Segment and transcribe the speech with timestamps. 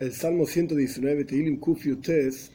[0.00, 2.50] el Salmo 119, Tehilim Kufiu Tes,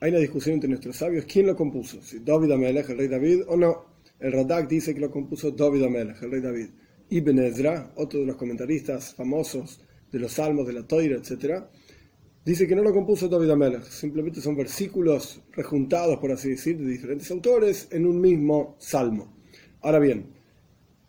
[0.00, 3.42] hay una discusión entre nuestros sabios quién lo compuso, si David Amelech, el rey David,
[3.48, 3.84] o no.
[4.18, 6.68] El Radak dice que lo compuso David Amelech, el rey David.
[7.10, 11.64] Ibn Ezra, otro de los comentaristas famosos de los salmos, de la Toira, etc.,
[12.42, 16.90] dice que no lo compuso David Amelech, simplemente son versículos rejuntados, por así decir, de
[16.90, 19.36] diferentes autores en un mismo salmo.
[19.82, 20.32] Ahora bien,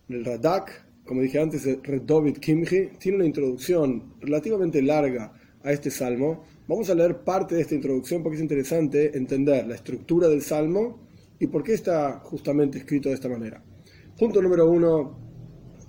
[0.10, 5.37] el Radak, como dije antes, el David tiene una introducción relativamente larga
[5.68, 6.46] a este salmo.
[6.66, 10.98] Vamos a leer parte de esta introducción porque es interesante entender la estructura del salmo
[11.40, 13.62] y por qué está justamente escrito de esta manera.
[14.18, 15.20] Punto número uno,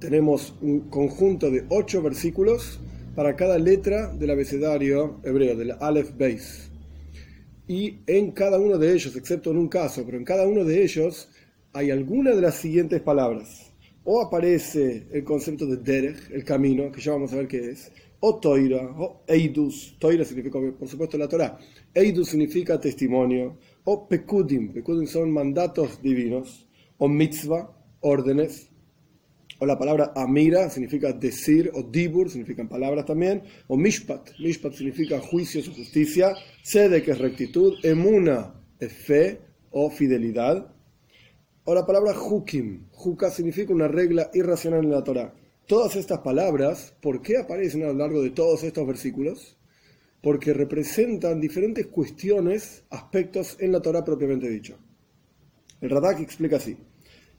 [0.01, 2.81] tenemos un conjunto de ocho versículos
[3.15, 6.71] para cada letra del abecedario hebreo, del Aleph Beis.
[7.69, 10.83] Y en cada uno de ellos, excepto en un caso, pero en cada uno de
[10.83, 11.29] ellos
[11.73, 13.73] hay alguna de las siguientes palabras.
[14.03, 17.93] O aparece el concepto de Derech, el camino, que ya vamos a ver qué es,
[18.21, 21.59] o Toira, o Eidus, Toira significa por supuesto la Torah,
[21.95, 26.67] Eidus significa testimonio, o Pekudim, Pekudim son mandatos divinos,
[26.99, 28.71] o Mitzvah, órdenes,
[29.61, 35.21] o la palabra Amira significa decir, o Dibur significan palabras también, o Mishpat, Mishpat significa
[35.21, 40.73] juicios o justicia, Sede que es rectitud, Emuna es fe o fidelidad,
[41.65, 45.35] o la palabra Hukim, Huka significa una regla irracional en la Torah
[45.69, 49.59] Todas estas palabras, ¿por qué aparecen a lo largo de todos estos versículos?
[50.23, 54.79] Porque representan diferentes cuestiones, aspectos en la Torah propiamente dicho.
[55.83, 56.75] El Radak explica así.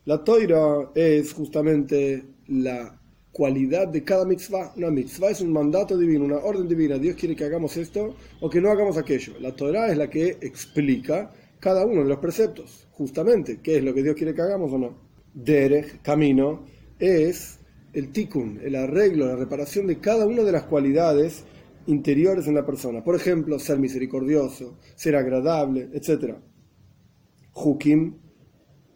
[0.06, 4.74] La Torah es justamente la cualidad de cada mitzvah.
[4.78, 7.00] Una mitzvah es un mandato divino, una orden divina.
[7.00, 9.40] Dios quiere que hagamos esto o que no hagamos aquello.
[9.40, 13.92] La Torah es la que explica cada uno de los preceptos, justamente, qué es lo
[13.92, 14.96] que Dios quiere que hagamos o no.
[15.34, 16.68] Derech, camino,
[17.00, 17.59] es
[17.94, 21.44] el tikkun, el arreglo, la reparación de cada una de las cualidades
[21.88, 23.04] interiores en la persona.
[23.04, 26.36] Por ejemplo, ser misericordioso, ser agradable, etc.
[27.54, 28.16] Hukim,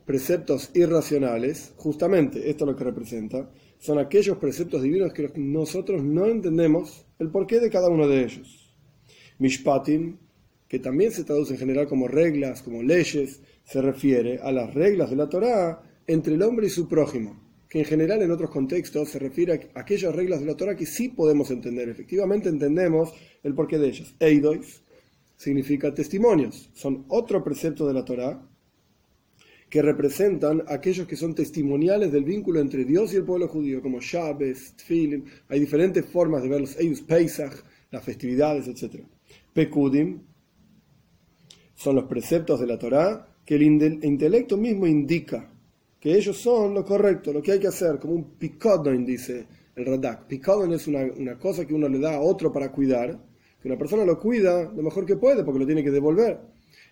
[0.05, 6.25] preceptos irracionales, justamente esto es lo que representa, son aquellos preceptos divinos que nosotros no
[6.25, 8.75] entendemos el porqué de cada uno de ellos.
[9.39, 10.17] Mishpatim,
[10.67, 15.09] que también se traduce en general como reglas, como leyes, se refiere a las reglas
[15.09, 17.42] de la Torá entre el hombre y su prójimo
[17.73, 20.85] que en general en otros contextos se refiere a aquellas reglas de la Torah que
[20.85, 21.89] sí podemos entender.
[21.89, 23.11] Efectivamente entendemos
[23.41, 24.13] el porqué de ellas.
[24.19, 24.83] Eidois
[25.35, 26.69] significa testimonios.
[26.75, 28.47] Son otro precepto de la Torah
[29.71, 33.99] que representan aquellos que son testimoniales del vínculo entre Dios y el pueblo judío, como
[33.99, 35.25] Shabbos, Tfilim.
[35.49, 36.79] Hay diferentes formas de verlos.
[36.79, 37.55] Eidos Pesach,
[37.89, 39.03] las festividades, etc.
[39.51, 40.21] Pekudim
[41.73, 45.52] son los preceptos de la Torah que el intelecto mismo indica
[46.03, 49.85] que ellos son lo correcto, lo que hay que hacer, como un picodon, dice el
[49.85, 50.27] Radak.
[50.27, 53.17] Picodon es una, cosa que uno le da a otro para cuidar,
[53.61, 56.41] que una persona lo cuida lo mejor que puede porque lo tiene que devolver.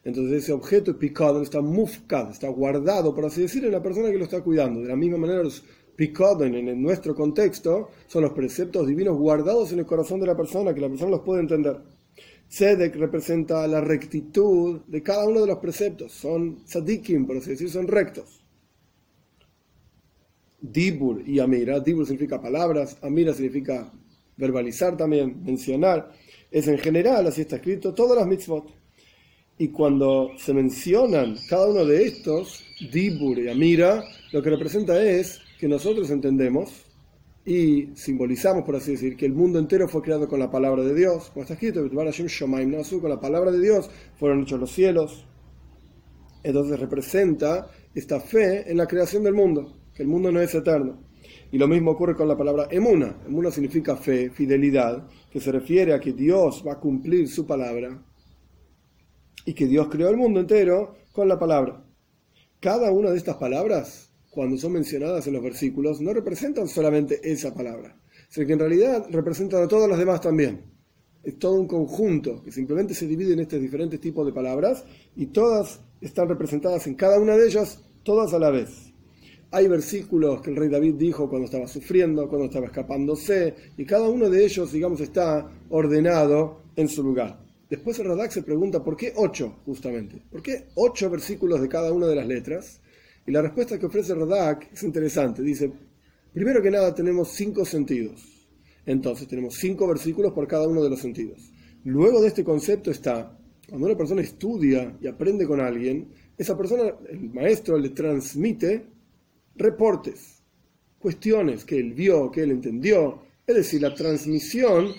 [0.05, 4.17] Entonces ese objeto picodon está mufkad, está guardado, por así decir, en la persona que
[4.17, 4.79] lo está cuidando.
[4.79, 5.61] De la misma manera los
[5.97, 10.73] picodon en nuestro contexto son los preceptos divinos guardados en el corazón de la persona,
[10.73, 11.81] que la persona los puede entender.
[12.47, 16.13] Tzedek representa la rectitud de cada uno de los preceptos.
[16.13, 18.40] Son tzadikim, por así decir, son rectos.
[20.61, 21.79] Dibur y Amira.
[21.79, 23.91] Dibur significa palabras, Amira significa
[24.37, 26.11] verbalizar también, mencionar.
[26.51, 28.69] Es en general, así está escrito, todas las mitzvot.
[29.57, 35.39] Y cuando se mencionan cada uno de estos, Dibur y Amira, lo que representa es
[35.59, 36.85] que nosotros entendemos
[37.43, 40.93] y simbolizamos, por así decir, que el mundo entero fue creado con la palabra de
[40.93, 41.29] Dios.
[41.31, 45.25] Como está escrito, con la palabra de Dios fueron hechos los cielos.
[46.43, 50.99] Entonces representa esta fe en la creación del mundo el mundo no es eterno.
[51.51, 53.17] Y lo mismo ocurre con la palabra emuna.
[53.25, 58.03] Emuna significa fe, fidelidad, que se refiere a que Dios va a cumplir su palabra
[59.45, 61.83] y que Dios creó el mundo entero con la palabra.
[62.59, 67.53] Cada una de estas palabras, cuando son mencionadas en los versículos, no representan solamente esa
[67.53, 67.99] palabra,
[68.29, 70.71] sino que en realidad representan a todas las demás también.
[71.23, 75.27] Es todo un conjunto que simplemente se divide en estos diferentes tipos de palabras y
[75.27, 78.90] todas están representadas en cada una de ellas, todas a la vez.
[79.53, 84.07] Hay versículos que el rey David dijo cuando estaba sufriendo, cuando estaba escapándose, y cada
[84.07, 87.37] uno de ellos, digamos, está ordenado en su lugar.
[87.69, 90.21] Después el Radak se pregunta por qué ocho, justamente.
[90.31, 92.81] ¿Por qué ocho versículos de cada una de las letras?
[93.27, 95.41] Y la respuesta que ofrece Radak es interesante.
[95.41, 95.71] Dice,
[96.33, 98.47] primero que nada tenemos cinco sentidos.
[98.85, 101.51] Entonces tenemos cinco versículos por cada uno de los sentidos.
[101.83, 103.37] Luego de este concepto está,
[103.67, 109.00] cuando una persona estudia y aprende con alguien, esa persona, el maestro le transmite
[109.55, 110.41] reportes,
[110.99, 113.21] cuestiones que él vio, que él entendió.
[113.45, 114.93] Es decir, la transmisión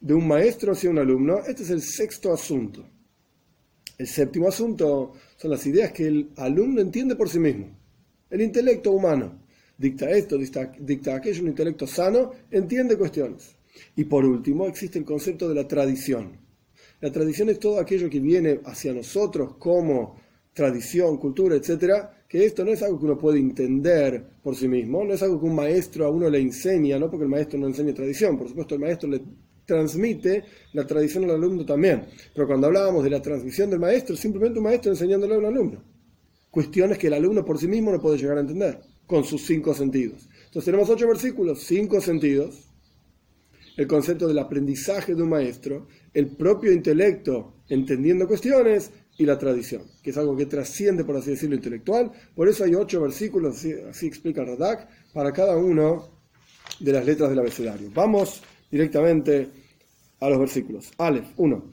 [0.00, 2.84] de un maestro hacia un alumno, este es el sexto asunto.
[3.98, 7.68] El séptimo asunto son las ideas que el alumno entiende por sí mismo.
[8.30, 9.40] El intelecto humano
[9.76, 13.54] dicta esto, dicta, dicta aquello, un intelecto sano entiende cuestiones.
[13.96, 16.38] Y por último existe el concepto de la tradición.
[17.00, 20.16] La tradición es todo aquello que viene hacia nosotros como
[20.52, 25.04] tradición, cultura, etcétera, que esto no es algo que uno puede entender por sí mismo,
[25.04, 27.66] no es algo que un maestro a uno le enseña, no porque el maestro no
[27.66, 29.20] enseña tradición, por supuesto el maestro le
[29.66, 30.42] transmite
[30.72, 34.64] la tradición al alumno también, pero cuando hablábamos de la transmisión del maestro, simplemente un
[34.64, 35.84] maestro enseñándole a un alumno,
[36.50, 39.74] cuestiones que el alumno por sí mismo no puede llegar a entender, con sus cinco
[39.74, 40.26] sentidos.
[40.46, 42.66] Entonces tenemos ocho versículos, cinco sentidos,
[43.76, 49.82] el concepto del aprendizaje de un maestro, el propio intelecto entendiendo cuestiones y la tradición,
[50.02, 52.10] que es algo que trasciende, por así decirlo, intelectual.
[52.34, 56.08] Por eso hay ocho versículos, así, explica Radak, para cada uno
[56.80, 57.90] de las letras del abecedario.
[57.94, 59.48] Vamos directamente
[60.20, 60.90] a los versículos.
[60.98, 61.64] Aleph 1.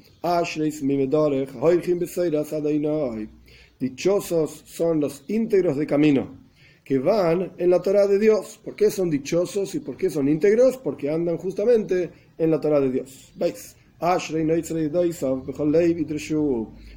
[3.80, 6.38] Dichosos son los íntegros de camino
[6.83, 8.59] que van en la Torah de Dios.
[8.63, 10.77] ¿Por qué son dichosos y por qué son íntegros?
[10.77, 13.31] Porque andan justamente en la Torah de Dios.
[13.36, 13.75] ¿Veis?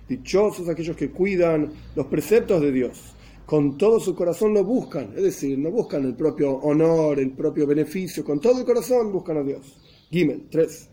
[0.09, 3.15] Dichosos aquellos que cuidan los preceptos de Dios.
[3.47, 5.13] Con todo su corazón lo buscan.
[5.17, 8.25] Es decir, no buscan el propio honor, el propio beneficio.
[8.25, 9.79] Con todo el corazón buscan a Dios.
[10.11, 10.89] Gimel 3.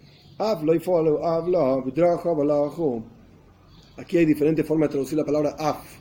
[3.98, 6.00] Aquí hay diferentes formas de traducir la palabra af.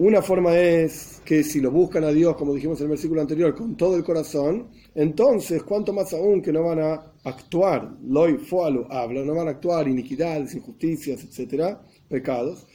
[0.00, 3.52] Una forma es que si lo buscan a Dios, como dijimos en el versículo anterior,
[3.52, 8.86] con todo el corazón, entonces, cuanto más aún que no van a actuar, loy fualu
[8.88, 12.66] habla, no van a actuar iniquidades, injusticias, etcétera, pecados,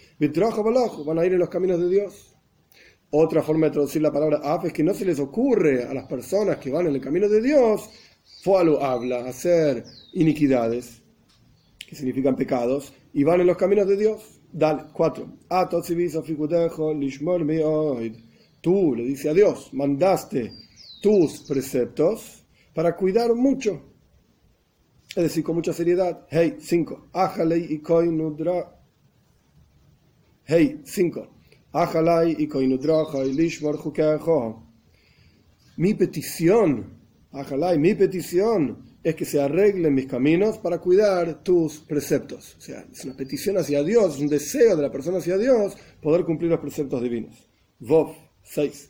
[1.05, 2.35] van a ir en los caminos de Dios.
[3.11, 6.07] Otra forma de traducir la palabra af es que no se les ocurre a las
[6.07, 7.89] personas que van en el camino de Dios,
[8.41, 9.83] fualu habla, hacer
[10.13, 11.01] iniquidades,
[11.87, 14.41] que significan pecados, y van en los caminos de Dios.
[14.51, 15.27] Dale, 4.
[18.61, 20.51] Tú, le dice a Dios, mandaste
[21.01, 23.81] tus preceptos para cuidar mucho.
[25.09, 26.25] Es decir, con mucha seriedad.
[26.29, 27.09] Hey, 5.
[30.45, 31.27] Hey, 5.
[32.37, 32.47] y
[35.77, 36.99] Mi petición,
[37.31, 42.57] ajalay, mi petición es que se arreglen mis caminos para cuidar tus preceptos.
[42.57, 45.77] O sea, es una petición hacia Dios, es un deseo de la persona hacia Dios
[46.01, 47.47] poder cumplir los preceptos divinos.
[47.79, 48.13] Vov
[48.43, 48.89] 6.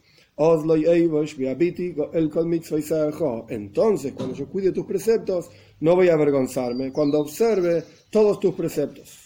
[3.49, 5.51] Entonces, cuando yo cuide tus preceptos,
[5.81, 9.22] no voy a avergonzarme cuando observe todos tus preceptos.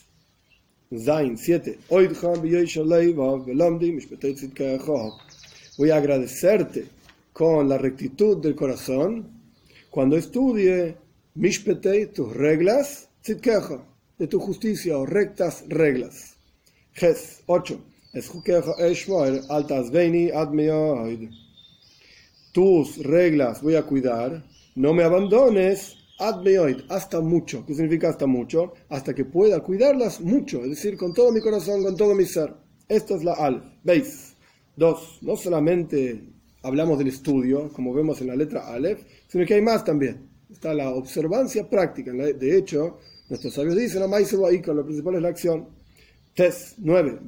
[0.95, 1.79] Zain 7.
[5.77, 6.85] Voy a agradecerte
[7.33, 9.27] con la rectitud del corazón
[9.89, 10.95] cuando estudie
[11.35, 13.83] Mishpetei, tus reglas, tzitkeja,
[14.17, 16.37] de tu justicia o rectas reglas.
[16.93, 17.79] Ges 8.
[22.53, 24.43] Tus reglas voy a cuidar,
[24.75, 27.65] no me abandones admeoid, hasta mucho.
[27.65, 28.73] ¿Qué significa hasta mucho?
[28.89, 32.53] Hasta que pueda cuidarlas mucho, es decir, con todo mi corazón, con todo mi ser.
[32.87, 33.79] Esta es la al.
[33.83, 34.35] ¿Veis?
[34.75, 36.23] Dos, no solamente
[36.63, 40.29] hablamos del estudio, como vemos en la letra Aleph, sino que hay más también.
[40.51, 42.11] Está la observancia práctica.
[42.11, 42.99] De hecho,
[43.29, 45.67] nuestros sabios dicen, lo principal es la acción.
[46.33, 47.19] Tes 9.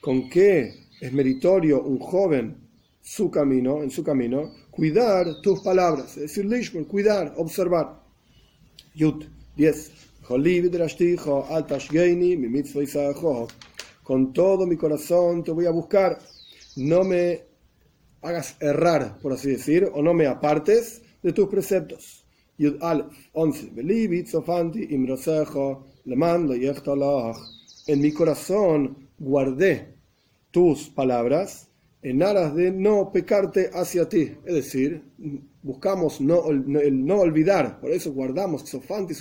[0.00, 2.56] ¿Con qué es meritorio un joven
[3.00, 4.61] su camino, en su camino?
[4.72, 6.16] Cuidar tus palabras.
[6.16, 8.02] Es decir, cuidar, observar.
[8.94, 9.92] Yut 10.
[14.02, 16.18] Con todo mi corazón te voy a buscar.
[16.76, 17.42] No me
[18.22, 22.24] hagas errar, por así decir, o no me apartes de tus preceptos.
[22.56, 23.72] Yud Alef 11.
[27.86, 29.94] En mi corazón guardé
[30.50, 31.68] tus palabras
[32.02, 34.32] en aras de no pecarte hacia ti.
[34.44, 35.02] Es decir,
[35.62, 39.14] buscamos no, el no olvidar, por eso guardamos, Sofanti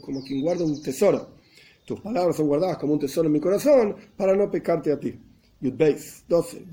[0.00, 1.34] como quien guarda un tesoro.
[1.86, 5.18] Tus palabras son guardadas como un tesoro en mi corazón para no pecarte a ti.
[5.60, 6.66] Yudbeis 12.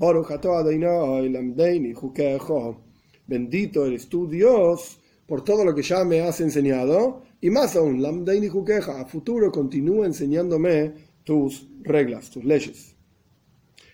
[3.26, 7.22] Bendito eres tú, Dios, por todo lo que ya me has enseñado.
[7.40, 10.92] Y más aún, Lamdeini Jukeja, a futuro continúa enseñándome
[11.24, 12.94] tus reglas, tus leyes.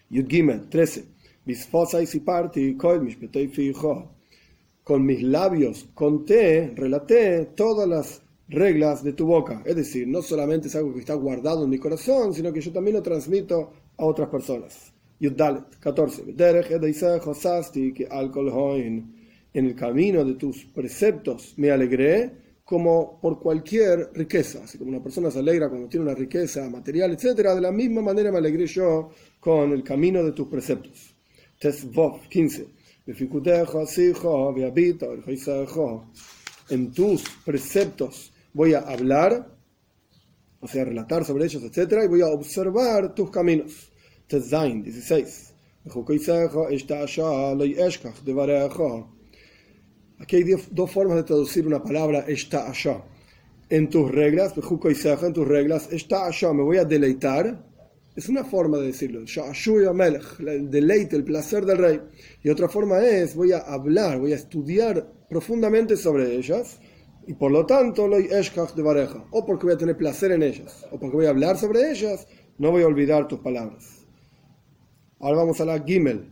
[0.09, 1.20] Yudgimel 13.
[4.85, 9.62] Con mis labios conté, relaté todas las reglas de tu boca.
[9.64, 12.73] Es decir, no solamente es algo que está guardado en mi corazón, sino que yo
[12.73, 14.92] también lo transmito a otras personas.
[15.21, 16.25] Yudalet 14.
[19.52, 22.33] en el camino de tus preceptos me alegré
[22.64, 24.62] como por cualquier riqueza.
[24.64, 27.54] Así como una persona se alegra cuando tiene una riqueza material, etc.
[27.54, 31.10] De la misma manera me alegré yo con el camino de tus preceptos.
[31.61, 32.67] Tesvov 15.
[36.71, 39.55] En tus preceptos voy a hablar,
[40.61, 42.05] o sea, relatar sobre ellos, etc.
[42.05, 43.93] Y voy a observar tus caminos.
[44.26, 45.52] Tezain 16.
[50.19, 53.05] Aquí hay dos formas de traducir una palabra está allá.
[53.69, 57.70] En tus reglas, en tus reglas, está allá, me voy a deleitar.
[58.21, 59.21] Es una forma de decirlo.
[59.21, 62.00] El deleite, el placer del rey.
[62.43, 66.79] Y otra forma es, voy a hablar, voy a estudiar profundamente sobre ellas.
[67.27, 69.25] Y por lo tanto, loy de bareja.
[69.31, 70.85] O porque voy a tener placer en ellas.
[70.91, 74.07] O porque voy a hablar sobre ellas, no voy a olvidar tus palabras.
[75.19, 76.31] Ahora vamos a la Gimel,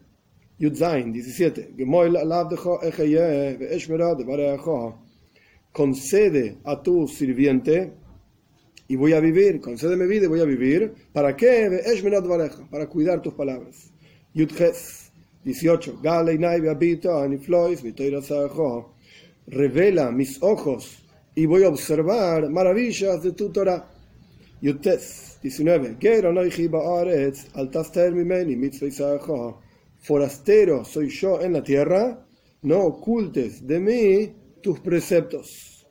[0.59, 1.75] Yudzain, 17.
[5.73, 7.95] Concede a tu sirviente
[8.89, 10.95] y voy a vivir, concédeme vida y voy a vivir.
[11.13, 11.83] ¿Para qué?
[12.71, 13.93] Para cuidar tus palabras.
[14.33, 15.13] Yudches,
[15.45, 16.01] 18.
[19.47, 21.05] Revela mis ojos
[21.35, 23.91] y voy a observar maravillas de tu Torah.
[24.63, 25.97] Yudtes, 19.
[30.01, 32.27] Forastero soy yo en la tierra,
[32.63, 35.87] no ocultes de mí tus preceptos.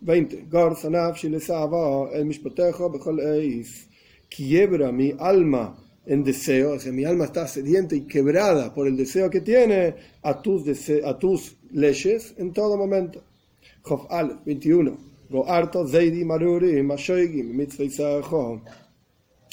[0.00, 0.46] 20.
[4.28, 8.96] Quiebra mi alma en deseo, o sea, mi alma está sedienta y quebrada por el
[8.96, 10.62] deseo que tiene a tus,
[11.04, 13.22] a tus leyes en todo momento.
[14.44, 14.98] 21.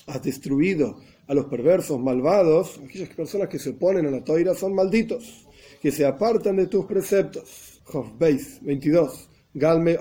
[0.05, 0.97] Has destruido
[1.27, 5.47] a los perversos malvados, aquellas personas que se oponen a la toira son malditos,
[5.81, 7.81] que se apartan de tus preceptos.
[7.85, 9.29] Job 22.
[9.55, 9.97] Galme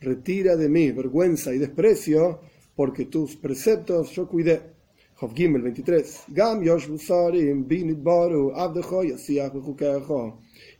[0.00, 2.40] Retira de mí vergüenza y desprecio,
[2.76, 4.72] porque tus preceptos yo cuidé.
[5.16, 6.22] Job 23.
[6.28, 6.62] Gam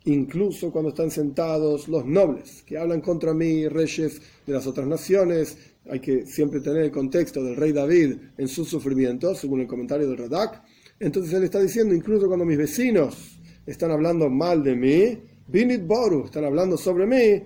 [0.05, 5.57] incluso cuando están sentados los nobles que hablan contra mí, reyes de las otras naciones.
[5.89, 10.07] Hay que siempre tener el contexto del rey David en sus sufrimientos, según el comentario
[10.07, 10.63] del Radak.
[11.01, 16.25] Entonces él está diciendo, incluso cuando mis vecinos están hablando mal de mí, Binit Boru,
[16.25, 17.43] están hablando sobre mí,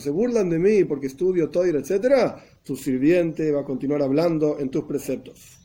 [0.00, 2.34] se burlan de mí porque estudio Toir, etc.
[2.64, 5.58] Tu sirviente va a continuar hablando en tus preceptos.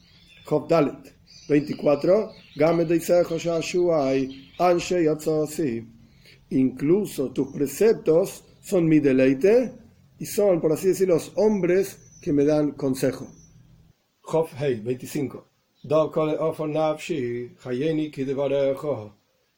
[0.45, 1.15] Job Dalet
[1.47, 2.31] 24.
[6.49, 9.71] Incluso tus preceptos son mi deleite
[10.19, 13.27] y son, por así decirlo, los hombres que me dan consejo.
[14.21, 15.47] Job 25.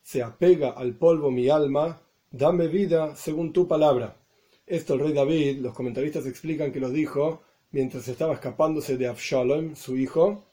[0.04, 4.18] Se apega al polvo mi alma, dame vida según tu palabra.
[4.68, 7.42] Esto el rey David, los comentaristas explican que lo dijo
[7.72, 10.44] mientras estaba escapándose de Absalom, su hijo,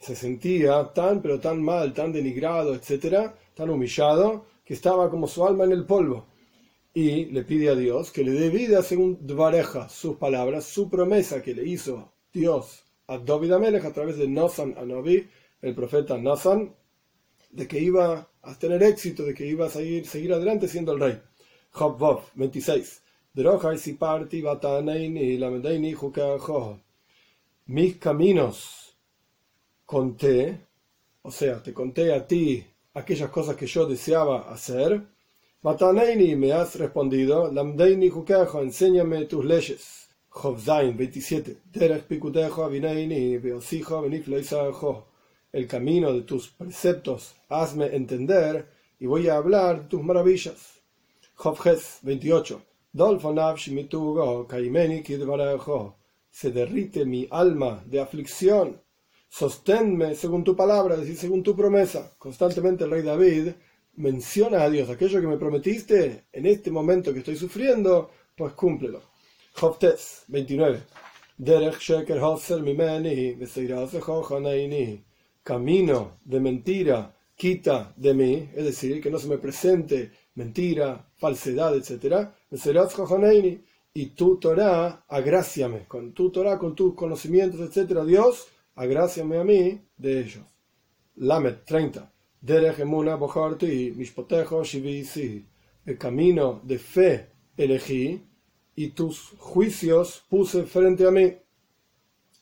[0.00, 5.44] se sentía tan pero tan mal, tan denigrado, etcétera, tan humillado, que estaba como su
[5.44, 6.26] alma en el polvo.
[6.94, 11.42] Y le pide a Dios que le dé vida según Dvareja, sus palabras, su promesa
[11.42, 15.28] que le hizo Dios a David Amelech a través de Nathan Anobi,
[15.62, 16.74] el profeta Nathan,
[17.50, 21.00] de que iba a tener éxito, de que iba a seguir, seguir adelante siendo el
[21.00, 21.20] rey.
[21.72, 23.02] Job 26.
[27.66, 28.96] Mis caminos
[29.86, 30.60] conté,
[31.22, 35.00] o sea, te conté a ti aquellas cosas que yo deseaba hacer,
[35.62, 40.08] Mataneini me has respondido, Lamdeini jukejo, enséñame tus leyes.
[40.30, 41.58] Jobzain 27.
[45.52, 50.80] El camino de tus preceptos, hazme entender y voy a hablar de tus maravillas.
[51.34, 52.62] Jobjes 28.
[52.92, 55.96] Dolfonavshimitugo kaimeni kidvarejo.
[56.30, 58.80] Se derrite mi alma de aflicción
[59.30, 62.12] sosténme según tu palabra, decir según tu promesa.
[62.18, 63.52] Constantemente el rey David
[63.94, 69.02] menciona a Dios, aquello que me prometiste en este momento que estoy sufriendo, pues cúmplelo.
[69.54, 70.80] Jobtes 29.
[75.42, 81.74] Camino de mentira, quita de mí, es decir, que no se me presente mentira, falsedad,
[81.74, 82.28] etc.
[83.92, 88.02] Y tu Torah, agráciame, con tu Torah, con tus conocimientos, etc.
[88.04, 90.44] Dios, agráciame a mí de ellos.
[91.16, 92.12] Lamed 30.
[95.86, 98.22] El camino de fe elegí
[98.76, 101.36] y tus juicios puse frente a mí.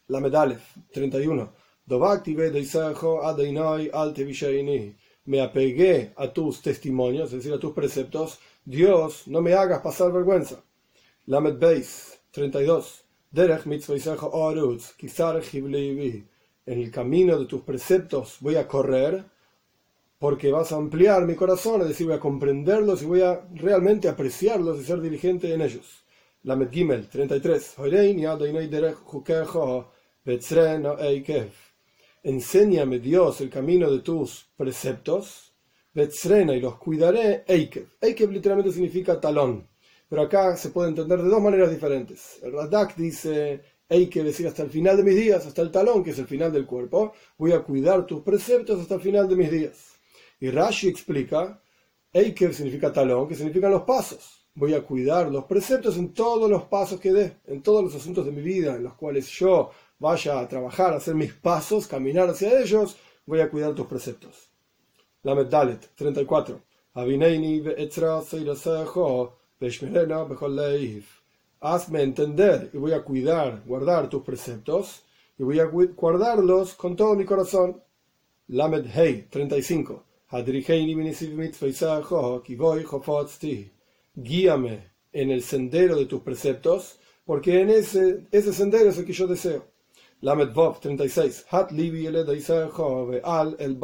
[0.08, 1.57] Lamed Aleph 31.
[5.25, 10.12] Me apegué a tus testimonios, es decir, a tus preceptos, Dios, no me hagas pasar
[10.12, 10.62] vergüenza.
[11.26, 13.04] Lamed Beis 32.
[13.30, 13.66] Derech
[16.66, 19.25] en el camino de tus preceptos voy a correr
[20.18, 24.09] porque vas a ampliar mi corazón, es decir, voy a comprenderlos y voy a realmente
[24.09, 26.04] apreciarlos y ser diligente en ellos.
[26.42, 27.75] Lamed Gimel 33.
[32.28, 35.54] Enséñame Dios el camino de tus preceptos,
[35.94, 37.87] y los cuidaré, Eikev.
[38.02, 39.66] Eikev literalmente significa talón,
[40.11, 42.38] pero acá se puede entender de dos maneras diferentes.
[42.42, 46.11] El Radak dice Eikev, decir hasta el final de mis días, hasta el talón, que
[46.11, 49.50] es el final del cuerpo, voy a cuidar tus preceptos hasta el final de mis
[49.50, 49.99] días.
[50.38, 51.62] Y Rashi explica,
[52.12, 54.47] Eikev significa talón, que significan los pasos.
[54.54, 58.26] Voy a cuidar los preceptos en todos los pasos que dé, en todos los asuntos
[58.26, 62.28] de mi vida, en los cuales yo vaya a trabajar, a hacer mis pasos, caminar
[62.28, 64.50] hacia ellos, voy a cuidar tus preceptos.
[65.22, 66.60] La Dalet 34.
[71.60, 75.02] Hazme entender y voy a cuidar, guardar tus preceptos
[75.36, 77.82] y voy a guardarlos con todo mi corazón.
[78.48, 80.04] Lamed Hei 35.
[84.14, 89.12] Guíame en el sendero de tus preceptos, porque en ese, ese sendero es el que
[89.12, 89.64] yo deseo.
[90.20, 91.44] Lamed Vov 36.
[91.52, 91.70] Hat
[93.22, 93.78] al el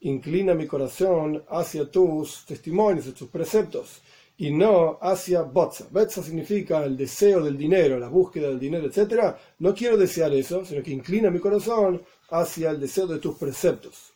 [0.00, 4.02] Inclina mi corazón hacia tus testimonios, hacia tus preceptos,
[4.36, 5.86] y no hacia Botza.
[5.92, 9.36] Botza significa el deseo del dinero, la búsqueda del dinero, etc.
[9.60, 14.12] No quiero desear eso, sino que inclina mi corazón hacia el deseo de tus preceptos.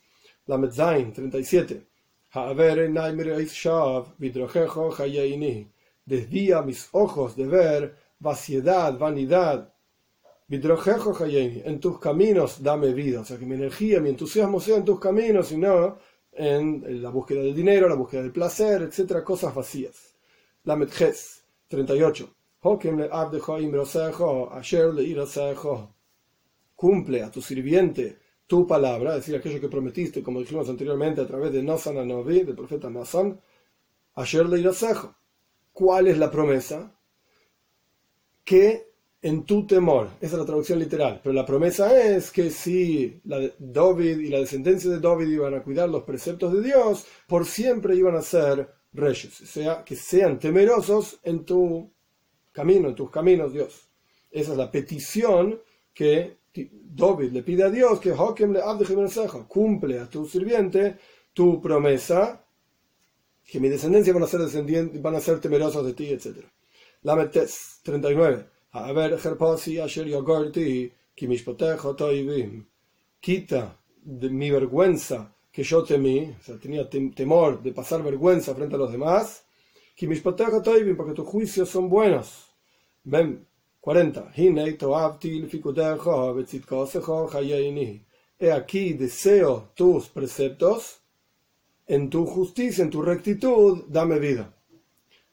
[0.46, 1.86] Lamed Zain 37.
[6.04, 9.72] Desvía mis ojos de ver vaciedad, vanidad,
[11.64, 13.20] en tus caminos dame vida.
[13.20, 15.98] O sea, que mi energía, mi entusiasmo sea en tus caminos y no
[16.32, 20.14] en la búsqueda del dinero, la búsqueda del placer, etcétera, cosas vacías.
[20.64, 22.34] La Metjes 38.
[26.76, 31.26] Cumple a tu sirviente tu palabra, es decir, aquello que prometiste, como dijimos anteriormente, a
[31.26, 33.40] través de Nasan Anovi, del profeta Nasan.
[34.14, 34.70] Ayer le
[35.72, 36.94] ¿Cuál es la promesa?
[38.44, 38.91] Que
[39.22, 40.08] en tu temor.
[40.20, 41.20] Esa es la traducción literal.
[41.22, 45.62] Pero la promesa es que si la David y la descendencia de David iban a
[45.62, 49.40] cuidar los preceptos de Dios, por siempre iban a ser reyes.
[49.40, 51.90] O sea, que sean temerosos en tu
[52.50, 53.88] camino, en tus caminos, Dios.
[54.30, 55.60] Esa es la petición
[55.94, 58.60] que David le pide a Dios, que le
[59.48, 60.98] cumple a tu sirviente
[61.32, 62.44] tu promesa,
[63.44, 66.44] que mi descendencia van a ser descendientes, van a ser temerosos de ti, etc.
[68.74, 69.20] La Metes
[71.94, 72.66] 39.
[73.20, 78.76] Quita de mi vergüenza que yo temí, o sea, tenía temor de pasar vergüenza frente
[78.76, 79.44] a los demás,
[80.96, 82.48] porque tus juicios son buenos.
[83.04, 83.46] Ven,
[83.78, 84.32] 40.
[88.38, 91.02] He aquí deseo tus preceptos,
[91.86, 94.54] en tu justicia, en tu rectitud, dame vida.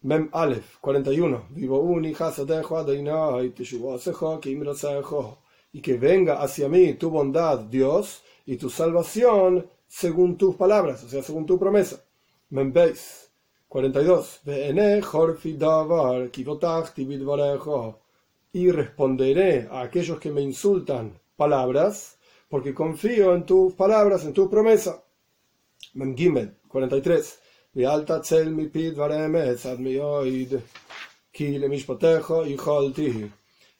[0.01, 1.47] Mem Aleph 41.
[1.49, 2.13] Vivo uni
[5.71, 11.09] y que venga hacia mí tu bondad, Dios, y tu salvación según tus palabras, o
[11.09, 12.01] sea, según tu promesa.
[12.49, 13.29] Mem Beis
[13.67, 14.41] 42.
[18.51, 24.49] Y responderé a aquellos que me insultan palabras, porque confío en tus palabras, en tu
[24.49, 25.03] promesa.
[25.93, 27.39] Mem Gimel 43.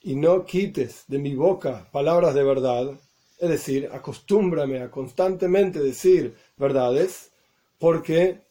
[0.02, 3.00] Y no quites de mi boca palabras de verdad,
[3.40, 7.32] es decir, acostúmbrame a constantemente decir verdades,
[7.78, 8.42] porque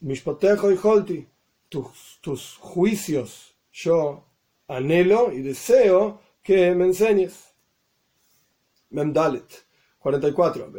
[0.00, 1.26] mishpotejo y holti,
[1.68, 4.24] tus, tus juicios yo
[4.66, 7.52] anhelo y deseo que me enseñes.
[8.90, 9.67] Memdalet.
[9.98, 10.72] 44.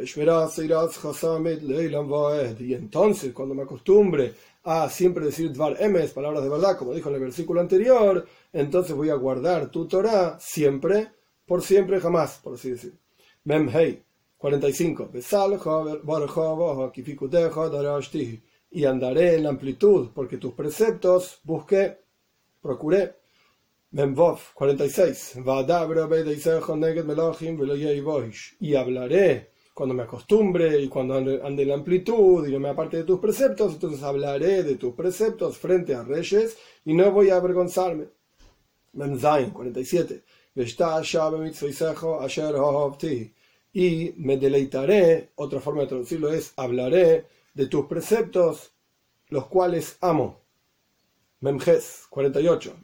[2.59, 7.09] Y entonces, cuando me acostumbre a siempre decir Dvar Emes, palabras de verdad, como dijo
[7.09, 11.11] en el versículo anterior, entonces voy a guardar tu Torah siempre,
[11.45, 12.93] por siempre, jamás, por así decir.
[13.43, 14.03] Memhei
[14.37, 15.09] 45.
[18.71, 21.97] Y andaré en la amplitud, porque tus preceptos busqué,
[22.61, 23.18] procuré.
[23.91, 25.37] Memvov 46.
[28.59, 32.97] Y hablaré cuando me acostumbre y cuando ande, en la amplitud y no me aparte
[32.97, 37.37] de tus preceptos, entonces hablaré de tus preceptos frente a reyes y no voy a
[37.37, 38.09] avergonzarme.
[38.93, 40.23] Memzain 47.
[43.73, 47.25] y me deleitaré, otra forma de traducirlo es hablaré
[47.55, 48.71] de tus preceptos,
[49.29, 50.48] los cuales amo.
[51.41, 52.75] Memjes 48.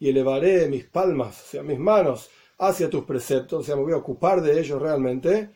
[0.00, 3.92] Y elevaré mis palmas, o sea, mis manos, hacia tus preceptos, o sea, me voy
[3.94, 5.50] a ocupar de ellos realmente,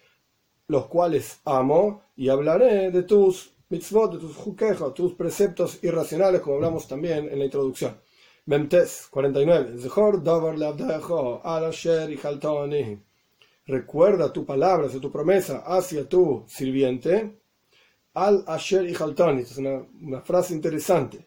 [0.66, 6.56] los cuales amo, y hablaré de tus mitzvot, de tus juquejos, tus preceptos irracionales, como
[6.56, 8.00] hablamos también en la introducción.
[8.46, 9.76] Memtes 49.
[13.66, 17.41] Recuerda tu palabra, tu promesa hacia tu sirviente.
[18.14, 21.26] Al Asher y Es una, frase interesante.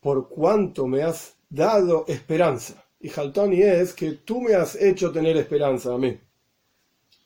[0.00, 2.84] Por cuanto me has dado esperanza.
[3.00, 6.18] Y Haltoni es que tú me has hecho tener esperanza a mí.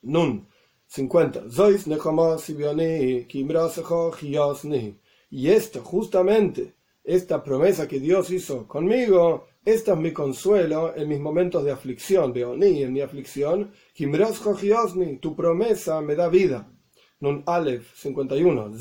[0.03, 0.49] Nun
[0.87, 1.43] 50.
[5.31, 6.75] Y esto, justamente,
[7.05, 12.33] esta promesa que Dios hizo conmigo, esta es mi consuelo en mis momentos de aflicción,
[12.33, 13.71] de oni, en mi aflicción.
[15.21, 16.73] Tu promesa me da vida.
[17.21, 18.73] Nun Aleph 51.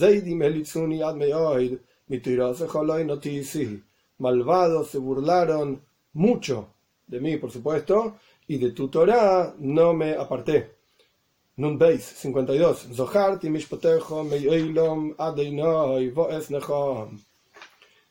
[4.19, 5.81] Malvados se burlaron
[6.13, 6.73] mucho
[7.05, 8.15] de mí, por supuesto,
[8.47, 10.77] y de tu Torah no me aparté.
[11.57, 12.89] Nun Beis 52.
[12.93, 16.49] Zoharti mishpotejo meilom adeinoi voes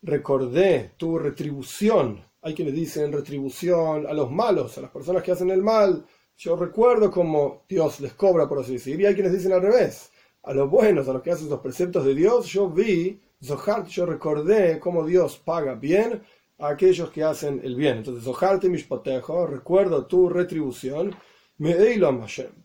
[0.02, 2.24] recordé tu retribución.
[2.42, 6.04] Hay quienes dicen retribución a los malos, a las personas que hacen el mal.
[6.36, 9.00] Yo recuerdo cómo Dios les cobra, por así decir.
[9.00, 10.10] Y hay quienes dicen al revés.
[10.46, 14.06] A los buenos, a los que hacen los preceptos de Dios, yo vi, Zohart, yo
[14.06, 16.22] recordé cómo Dios paga bien
[16.60, 17.96] a aquellos que hacen el bien.
[17.96, 21.16] Entonces, Zohart y Mishpotejo, recuerdo tu retribución.
[21.58, 21.74] Me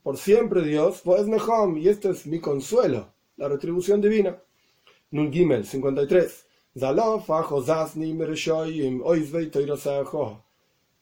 [0.04, 4.38] Por siempre Dios, pues Nehom, y este es mi consuelo, la retribución divina.
[5.10, 6.46] Nun Gimel 53.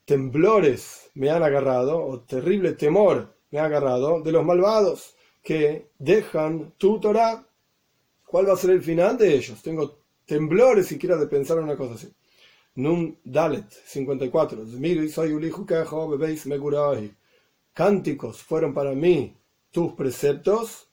[0.05, 6.73] Temblores me han agarrado, o terrible temor me ha agarrado de los malvados que dejan
[6.77, 7.45] tu Torah.
[8.25, 9.61] ¿Cuál va a ser el final de ellos?
[9.61, 12.11] Tengo temblores siquiera de pensar en una cosa así.
[12.75, 14.65] Nun Dalet 54.
[17.73, 19.35] Cánticos fueron para mí
[19.71, 20.87] tus preceptos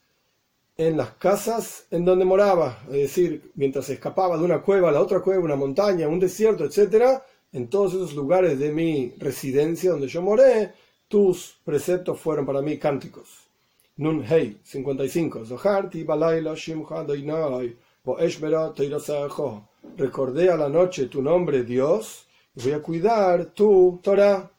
[0.76, 5.00] en las casas en donde moraba, es decir, mientras escapaba de una cueva a la
[5.00, 7.20] otra cueva, una montaña, un desierto, etc.,
[7.52, 10.74] en todos esos lugares de mi residencia donde yo moré,
[11.08, 13.46] tus preceptos fueron para mí cánticos.
[13.98, 15.44] Nun Hei 55.
[19.96, 24.50] Recordé a la noche tu nombre, Dios, y voy a cuidar tu Torah.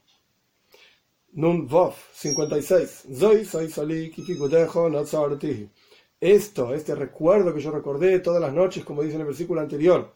[1.34, 3.08] Nun Vov 56.
[3.14, 4.12] Zoy soy sali
[6.20, 10.16] esto, este recuerdo que yo recordé todas las noches, como dice en el versículo anterior,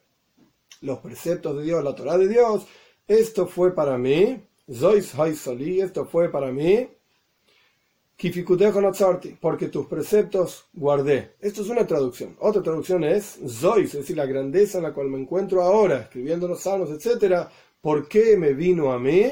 [0.81, 2.65] los preceptos de Dios, la Torah de Dios,
[3.07, 6.89] esto fue para mí, Zois esto fue para mí,
[9.39, 11.31] porque tus preceptos guardé.
[11.39, 12.35] Esto es una traducción.
[12.39, 16.47] Otra traducción es Zois, es decir, la grandeza en la cual me encuentro ahora, escribiendo
[16.47, 17.47] los salmos, etc.
[17.81, 19.23] ¿Por qué me vino a mí?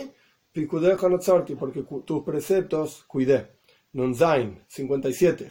[1.60, 3.48] Porque tus preceptos cuidé.
[3.94, 5.50] Nunzain 57.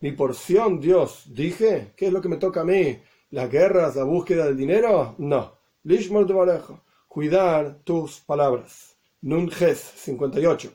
[0.00, 2.98] Mi porción, Dios, dije, ¿qué es lo que me toca a mí?
[3.30, 5.14] ¿Las guerras, la búsqueda del dinero?
[5.18, 5.52] No.
[5.82, 6.26] Lishmor.
[7.06, 8.89] Cuidar tus palabras.
[9.22, 10.72] Nunjes 58.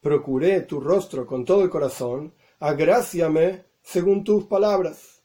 [0.00, 5.24] Procuré tu rostro con todo el corazón, agráciame según tus palabras.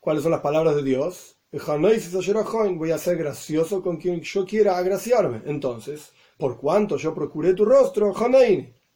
[0.00, 1.36] ¿Cuáles son las palabras de Dios?
[1.52, 5.42] voy a ser gracioso con quien yo quiera agraciarme.
[5.46, 8.12] Entonces, por cuanto yo procuré tu rostro,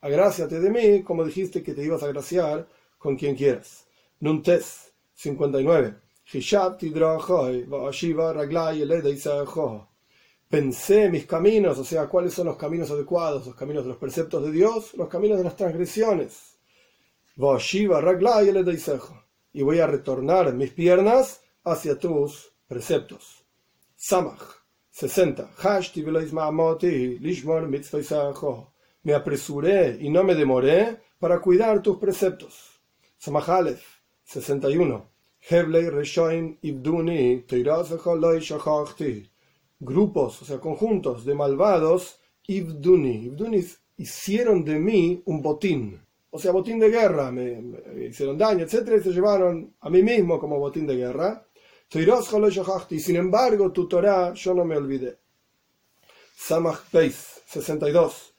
[0.00, 2.66] agráciate de mí, como dijiste que te ibas a agraciar
[2.98, 3.86] con quien quieras.
[4.18, 6.05] Nuntes 59.
[10.48, 14.42] Pensé mis caminos, o sea, cuáles son los caminos adecuados, los caminos de los preceptos
[14.44, 16.58] de Dios, los caminos de las transgresiones.
[19.52, 23.44] Y voy a retornar mis piernas hacia tus preceptos.
[23.96, 24.42] Samach
[24.90, 25.50] 60.
[29.04, 32.80] Me apresuré y no me demoré para cuidar tus preceptos.
[33.16, 33.84] Samach Aleph
[34.24, 35.15] 61.
[39.78, 43.26] Grupos, o sea, conjuntos de malvados, Ibduni.
[43.26, 43.64] Ibduni
[43.96, 46.00] hicieron de mí un botín.
[46.30, 47.30] O sea, botín de guerra.
[47.30, 48.94] Me, me hicieron daño, etc.
[48.98, 51.46] Y se llevaron a mí mismo como botín de guerra.
[52.90, 55.16] Y sin embargo, tu Torah yo no me olvidé.
[56.34, 58.34] Samach Beis 62.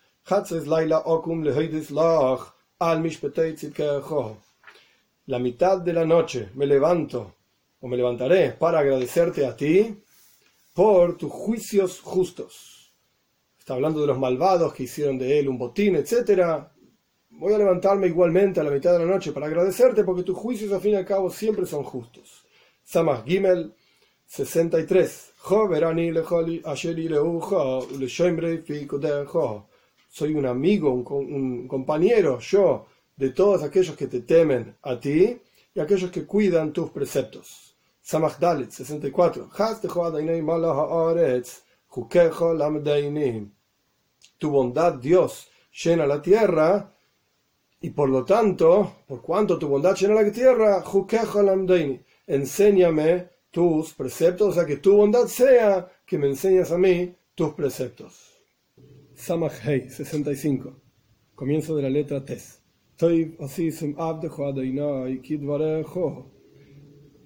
[5.27, 7.35] La mitad de la noche me levanto
[7.81, 10.01] o me levantaré para agradecerte a ti
[10.73, 12.93] por tus juicios justos.
[13.59, 16.63] Está hablando de los malvados que hicieron de él un botín, etc.
[17.31, 20.71] Voy a levantarme igualmente a la mitad de la noche para agradecerte porque tus juicios
[20.71, 22.45] al fin y al cabo siempre son justos.
[22.85, 23.73] Samach Gimel
[24.27, 25.33] 63.
[30.09, 32.85] Soy un amigo, un, un compañero, yo,
[33.17, 35.41] de todos aquellos que te temen a ti
[35.73, 37.75] y aquellos que cuidan tus preceptos.
[38.01, 39.49] Samach Dalit 64.
[44.37, 45.47] Tu bondad, Dios,
[45.83, 46.93] llena la tierra
[47.81, 50.83] y por lo tanto, por cuanto tu bondad llena la tierra,
[52.27, 57.53] enséñame tus preceptos, o sea, que tu bondad sea que me enseñas a mí tus
[57.53, 58.37] preceptos.
[59.15, 60.79] Samach Hei 65.
[61.35, 62.66] Comienzo de la letra Tes.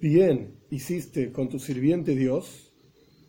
[0.02, 2.74] Bien hiciste con tu sirviente Dios,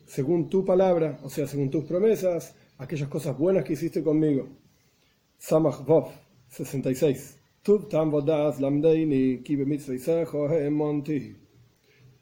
[0.06, 4.50] según tu palabra, o sea, según tus promesas, aquellas cosas buenas que hiciste conmigo.
[5.38, 6.10] Samach Vov
[6.50, 7.40] 66.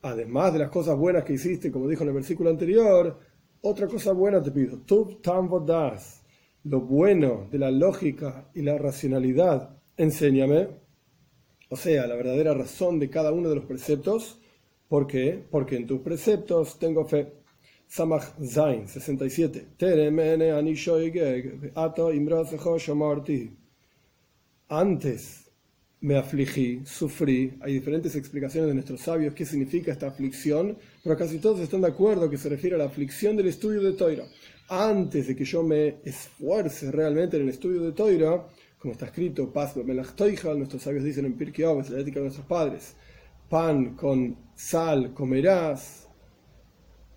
[0.04, 3.20] Además de las cosas buenas que hiciste, como dijo en el versículo anterior,
[3.62, 4.82] otra cosa buena te pido.
[6.64, 10.68] Lo bueno de la lógica y la racionalidad enséñame,
[11.70, 14.40] o sea, la verdadera razón de cada uno de los preceptos.
[14.90, 15.42] ¿Por qué?
[15.50, 17.32] Porque en tus preceptos tengo fe.
[17.88, 19.68] Samach Zain 67.
[24.68, 25.52] Antes
[26.02, 27.54] me afligí, sufrí.
[27.62, 31.88] Hay diferentes explicaciones de nuestros sabios qué significa esta aflicción, pero casi todos están de
[31.88, 34.26] acuerdo que se refiere a la aflicción del estudio de Toira.
[34.68, 38.46] Antes de que yo me esfuerce realmente en el estudio de Toira,
[38.82, 42.96] como está escrito, Paz nuestros sabios dicen en Pirkei la ética de nuestros padres,
[43.48, 46.10] pan con sal comerás,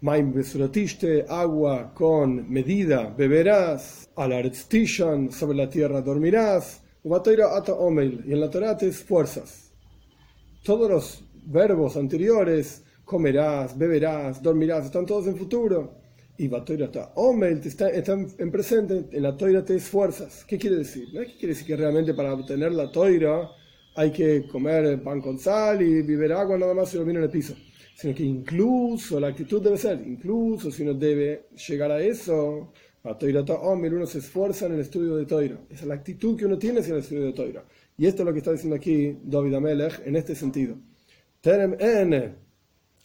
[0.02, 8.50] maim besuratiste, agua con medida beberás, alaretztishan, sobre la tierra dormirás, ata y en la
[8.50, 9.72] Torah te esfuerzas.
[10.62, 16.03] Todos los verbos anteriores, comerás, beberás, dormirás, están todos en futuro.
[16.36, 20.44] Y Batoira Omel está, en presente, en la toira te esfuerzas.
[20.44, 21.08] ¿Qué quiere decir?
[21.12, 23.48] No que quiere decir que realmente para obtener la toira
[23.94, 27.26] hay que comer pan con sal y beber agua nada más se lo viene en
[27.26, 27.54] el piso.
[27.94, 32.72] Sino que incluso la actitud debe ser, incluso si uno debe llegar a eso,
[33.04, 35.60] Batoira Omel, uno se esfuerza en el estudio de toira.
[35.70, 37.64] Esa es la actitud que uno tiene hacia el estudio de toira.
[37.96, 40.74] Y esto es lo que está diciendo aquí David Amelech en este sentido.
[41.40, 42.34] Terem N,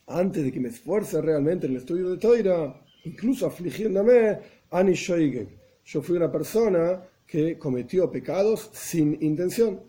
[0.08, 4.40] antes de que me esfuerce realmente en el estudio de toira, incluso afligiéndome,
[4.72, 9.82] Ani Yo fui una persona que cometió pecados sin intención.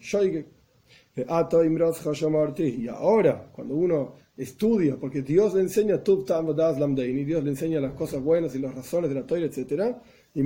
[2.56, 8.22] Y ahora, cuando uno estudia, porque Dios le enseña y Dios le enseña las cosas
[8.22, 9.96] buenas y las razones de la Torah, etc.
[10.34, 10.42] Y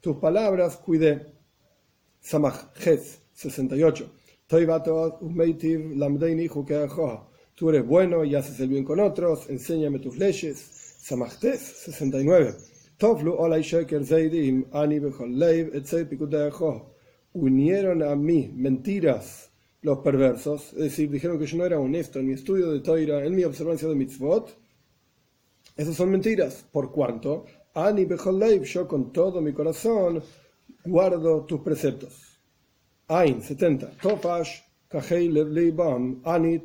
[0.00, 1.26] tus palabras cuidé.
[2.20, 4.10] Samach Ches 68.
[7.54, 10.77] Tú eres bueno y haces el bien con otros, enséñame tus leyes.
[10.98, 12.54] Samachtes 69.
[12.98, 15.66] Tovlu olay sheker zeidim ani leiv
[17.34, 19.50] Unieron a mí mentiras
[19.82, 23.24] los perversos, es decir, dijeron que yo no era honesto en mi estudio de Toira,
[23.24, 24.58] en mi observancia de mitzvot.
[25.76, 26.64] Esas son mentiras.
[26.72, 27.44] ¿Por cuanto?
[27.74, 30.20] Ani leiv, yo con todo mi corazón
[30.84, 32.40] guardo tus preceptos.
[33.06, 33.92] Ain 70.
[34.02, 34.62] Tofash
[36.24, 36.60] ani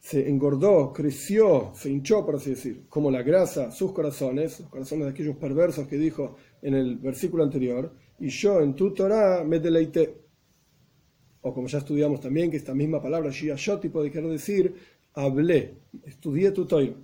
[0.00, 5.04] se engordó, creció, se hinchó, por así decir, como la grasa, sus corazones, los corazones
[5.04, 9.60] de aquellos perversos que dijo en el versículo anterior, y yo en tu Torah me
[9.60, 10.22] deleité.
[11.42, 14.74] O como ya estudiamos también, que esta misma palabra, Shiashoti, puede querer decir,
[15.14, 16.94] hablé, estudié tu Torah.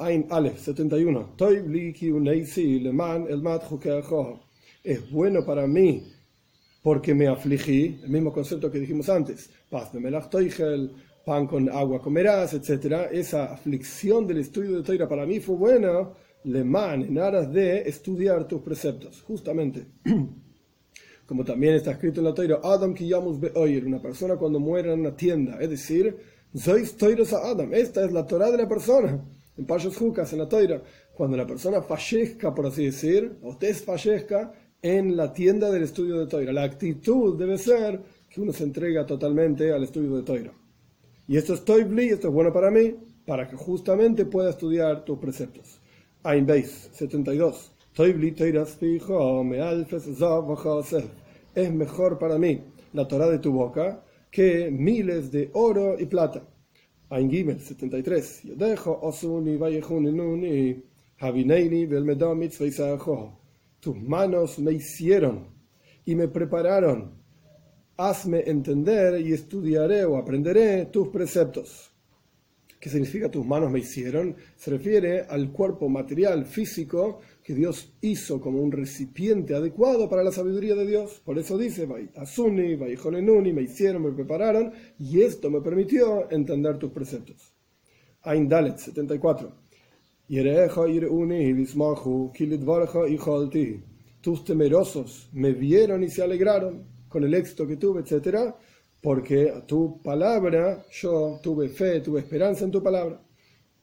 [0.00, 1.34] Ain Aleph 71.
[4.84, 6.12] Es bueno para mí
[6.82, 9.50] porque me afligí, el mismo concepto que dijimos antes.
[9.68, 9.98] Paz de
[11.28, 13.10] pan con agua comerás, etc.
[13.12, 16.08] Esa aflicción del estudio de Torah para mí fue buena,
[16.44, 19.84] le man, en aras de estudiar tus preceptos, justamente.
[21.26, 25.00] Como también está escrito en la Torah, Adam Kiyamus Be'oyer, una persona cuando muere en
[25.00, 26.16] una tienda, es decir,
[26.56, 26.96] Zois
[27.34, 29.22] a Adam, esta es la Torah de la persona.
[29.58, 34.50] En Pashos Jukas, en la Torah, cuando la persona fallezca, por así decir, o desfallezca
[34.80, 36.52] en la tienda del estudio de Torah.
[36.54, 40.57] La actitud debe ser que uno se entrega totalmente al estudio de Torah.
[41.30, 42.94] Y esto es Toibli, esto es bueno para mí,
[43.26, 45.78] para que justamente pueda estudiar tus preceptos.
[46.22, 47.70] Ain Beis 72.
[47.94, 48.34] Toibli
[51.54, 52.62] Es mejor para mí
[52.94, 56.48] la Torah de tu boca que miles de oro y plata.
[57.10, 58.42] Ein Gimel 73.
[63.80, 65.46] Tus manos me hicieron
[66.06, 67.17] y me prepararon.
[68.00, 71.90] Hazme entender y estudiaré o aprenderé tus preceptos.
[72.78, 74.36] ¿Qué significa tus manos me hicieron?
[74.54, 80.30] Se refiere al cuerpo material, físico, que Dios hizo como un recipiente adecuado para la
[80.30, 81.20] sabiduría de Dios.
[81.24, 87.52] Por eso dice, Asuni, me hicieron, me prepararon, y esto me permitió entender tus preceptos.
[88.22, 89.52] Ain Dalet 74.
[94.20, 98.54] Tus temerosos me vieron y se alegraron con el éxito que tuve, etc
[99.00, 103.20] porque a tu palabra yo tuve fe, tuve esperanza en tu palabra.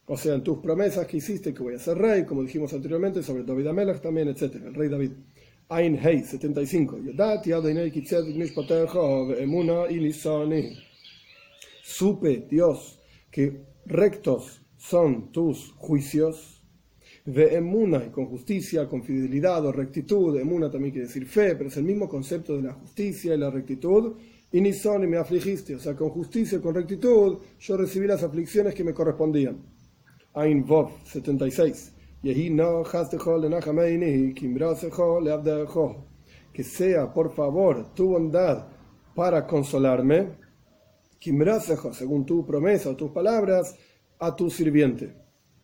[0.08, 3.24] O sea, en tus promesas que hiciste que voy a ser rey, como dijimos anteriormente,
[3.24, 4.56] sobre David Amelech también, etc.
[4.66, 5.12] El rey David.
[5.68, 7.00] Ein Hei 75.
[11.84, 13.00] Supe, Dios,
[13.32, 16.64] que rectos son tus juicios.
[17.28, 20.38] Ve emuna, con justicia, con fidelidad o rectitud.
[20.38, 23.50] Emuna también quiere decir fe, pero es el mismo concepto de la justicia y la
[23.50, 24.14] rectitud
[24.52, 28.08] y ni son y me afligiste, o sea, con justicia y con rectitud yo recibí
[28.08, 29.58] las aflicciones que me correspondían.
[30.36, 31.92] Ein Vov 76.
[36.54, 38.68] Que sea, por favor, tu bondad
[39.14, 40.30] para consolarme,
[41.20, 43.76] según tu promesa o tus palabras,
[44.20, 45.14] a tu sirviente.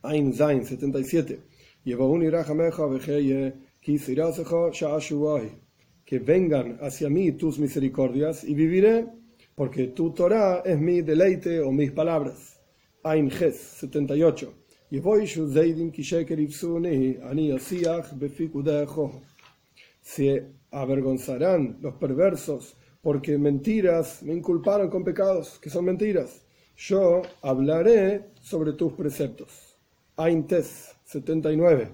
[0.03, 1.50] Ein Zain 77
[6.11, 9.07] que vengan hacia mí tus misericordias y viviré,
[9.55, 12.59] porque tu Torah es mi deleite o mis palabras.
[13.03, 14.53] Ges 78.
[20.01, 26.45] Se avergonzarán los perversos porque mentiras me inculparon con pecados, que son mentiras.
[26.75, 29.77] Yo hablaré sobre tus preceptos.
[30.17, 31.89] Ein Tes 79.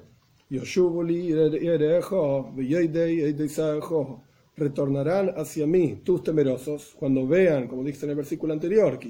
[4.55, 9.09] Retornarán hacia mí tus temerosos cuando vean, como dice en el versículo anterior, que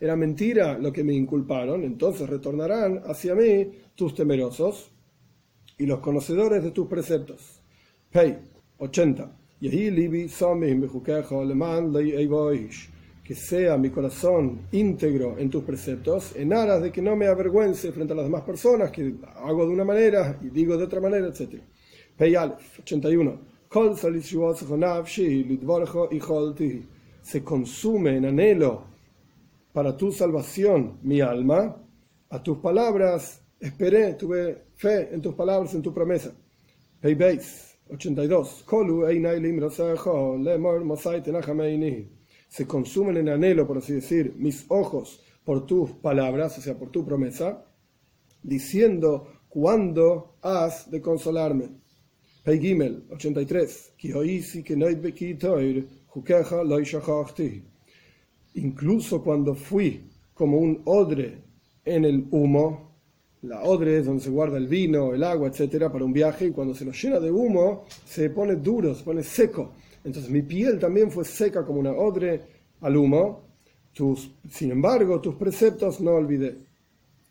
[0.00, 4.90] era mentira lo que me inculparon, entonces retornarán hacia mí tus temerosos
[5.78, 7.60] y los conocedores de tus preceptos.
[8.10, 8.38] Hey,
[8.78, 9.38] 80
[13.24, 17.92] que sea mi corazón íntegro en tus preceptos, en aras de que no me avergüence
[17.92, 21.28] frente a las demás personas, que hago de una manera y digo de otra manera,
[21.28, 21.62] etc.
[22.16, 23.52] Peyalef 81.
[27.22, 28.84] Se consume en anhelo
[29.72, 31.76] para tu salvación mi alma,
[32.28, 36.34] a tus palabras esperé, tuve fe en tus palabras, en tu promesa.
[37.00, 37.16] Pei
[37.88, 38.64] 82
[42.52, 46.90] se consumen en anhelo, por así decir, mis ojos por tus palabras, o sea, por
[46.90, 47.64] tu promesa,
[48.42, 51.70] diciendo, ¿cuándo has de consolarme?
[52.44, 53.94] Pei Gimel 83.
[58.54, 61.38] Incluso cuando fui como un odre
[61.86, 62.98] en el humo,
[63.40, 66.50] la odre es donde se guarda el vino, el agua, etcétera, para un viaje, y
[66.50, 69.72] cuando se lo llena de humo, se pone duro, se pone seco.
[70.04, 72.40] Entonces mi piel también fue seca como una odre
[72.80, 73.48] al humo.
[73.92, 76.58] Tus, sin embargo, tus preceptos no olvidé.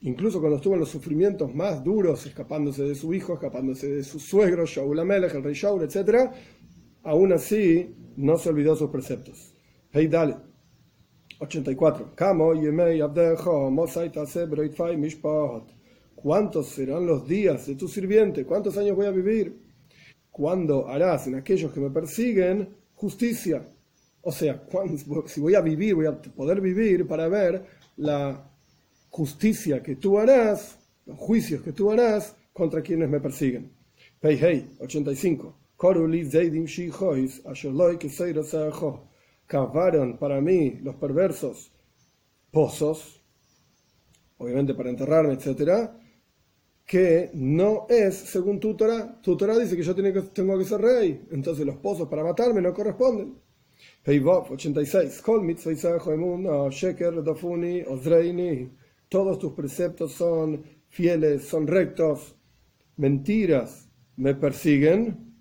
[0.02, 4.20] Incluso cuando estuvo en los sufrimientos más duros, escapándose de su hijo, escapándose de su
[4.20, 6.32] suegro, Shaul Amelech, el rey Shaul, etc.,
[7.04, 9.54] aún así no se olvidó sus preceptos.
[9.92, 10.38] Hey, dale.
[11.40, 12.14] 84.
[16.16, 18.46] ¿Cuántos serán los días de tu sirviente?
[18.46, 19.71] ¿Cuántos años voy a vivir?
[20.42, 23.64] Cuando harás en aquellos que me persiguen justicia.
[24.24, 24.64] O sea,
[25.28, 27.64] si voy a vivir, voy a poder vivir para ver
[27.98, 28.50] la
[29.12, 33.72] justicia que tú harás, los juicios que tú harás contra quienes me persiguen.
[34.20, 35.56] Pei Hei 85.
[39.46, 41.72] Cavaron para mí los perversos
[42.50, 43.22] pozos,
[44.40, 46.01] obviamente para enterrarme, etcétera,
[46.86, 49.20] que no es según tu Torah.
[49.60, 52.74] Dice que yo tengo que, tengo que ser rey, entonces los pozos para matarme no
[52.74, 53.36] corresponden.
[54.06, 55.22] 86.
[59.10, 62.36] Todos tus preceptos son fieles, son rectos.
[62.98, 65.34] Mentiras me persiguen.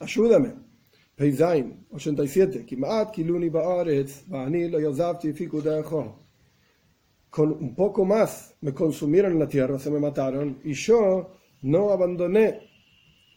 [0.00, 0.54] Ayúdame.
[1.16, 2.66] Peizain 87
[7.34, 11.32] con un poco más me consumieron en la tierra, se me mataron, y yo
[11.62, 12.60] no abandoné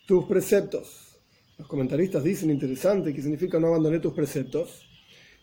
[0.06, 1.20] tus preceptos.
[1.58, 4.84] Los comentaristas dicen interesante que significa no abandoné tus preceptos.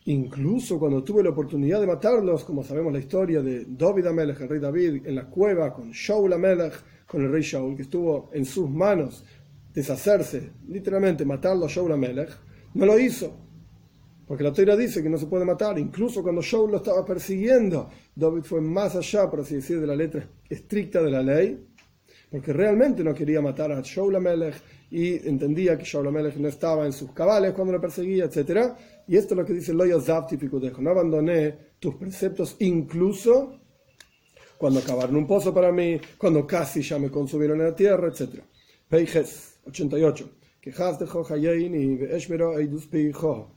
[0.07, 4.49] incluso cuando tuve la oportunidad de matarlos, como sabemos la historia de David Amelech, el
[4.49, 6.75] rey David, en la cueva con Shaul Amelech,
[7.07, 9.25] con el rey Shaul, que estuvo en sus manos
[9.73, 12.31] deshacerse, literalmente matarlo a Shaul Amelech,
[12.75, 13.43] no lo hizo.
[14.27, 17.91] Porque la teoría dice que no se puede matar, incluso cuando Shaul lo estaba persiguiendo,
[18.14, 21.66] David fue más allá, por así decir, de la letra estricta de la ley,
[22.31, 24.55] porque realmente no quería matar a Shaul Amelech
[24.91, 28.72] y entendía que Shaul Amelech no estaba en sus cabales cuando lo perseguía, etc.
[29.07, 33.61] Y esto es lo que dice Loya típico dejo no abandoné tus preceptos incluso
[34.57, 38.41] cuando acabaron un pozo para mí, cuando casi ya me consumieron en la tierra, etc.
[38.89, 40.31] Peijes 88.
[40.61, 41.07] Quejas de
[42.97, 43.54] y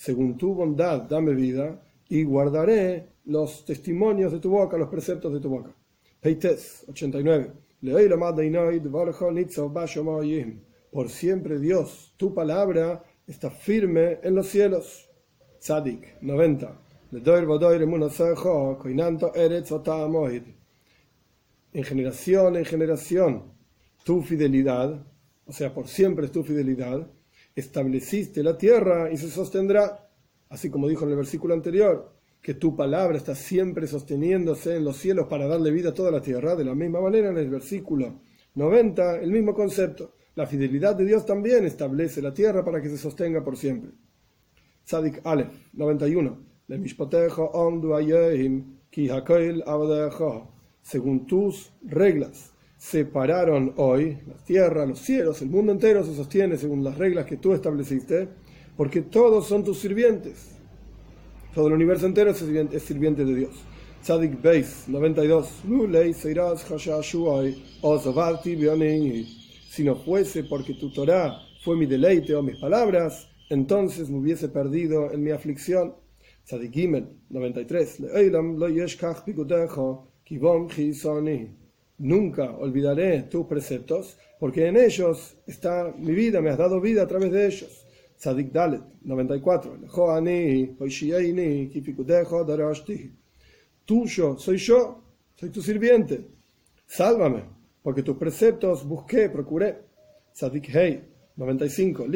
[0.00, 1.78] Según tu bondad, dame vida
[2.08, 5.76] y guardaré los testimonios de tu boca, los preceptos de tu boca.
[6.22, 7.52] Peites 89.
[10.90, 15.10] Por siempre Dios, tu palabra está firme en los cielos.
[15.58, 16.80] Sadik 90.
[21.74, 23.42] En generación en generación,
[24.04, 25.06] tu fidelidad,
[25.44, 27.06] o sea, por siempre tu fidelidad,
[27.54, 30.08] estableciste la tierra y se sostendrá,
[30.48, 34.96] así como dijo en el versículo anterior, que tu palabra está siempre sosteniéndose en los
[34.96, 38.20] cielos para darle vida a toda la tierra, de la misma manera en el versículo
[38.54, 40.14] 90, el mismo concepto.
[40.36, 43.90] La fidelidad de Dios también establece la tierra para que se sostenga por siempre.
[44.84, 46.50] Sadik Aleph 91.
[50.82, 56.82] Según tus reglas, separaron hoy la tierra, los cielos, el mundo entero se sostiene según
[56.82, 58.26] las reglas que tú estableciste,
[58.74, 60.52] porque todos son tus sirvientes.
[61.54, 63.50] Todo el universo entero es sirviente, de Dios.
[64.02, 65.64] Tzadik Beis 92.
[69.68, 74.48] Si no fuese porque tu Torah fue mi deleite o mis palabras, entonces me hubiese
[74.48, 75.96] perdido en mi aflicción.
[76.46, 78.00] Tzadik Gimel 93.
[82.00, 87.06] Nunca olvidaré tus preceptos, porque en ellos está mi vida, me has dado vida a
[87.06, 87.86] través de ellos.
[88.18, 89.78] Tzadik Dalet 94.
[93.84, 95.02] Tuyo soy yo,
[95.36, 96.26] soy tu sirviente.
[96.86, 97.44] Sálvame,
[97.82, 99.82] porque tus preceptos busqué, procuré.
[100.32, 101.02] Tzadik Hei
[101.36, 102.06] 95.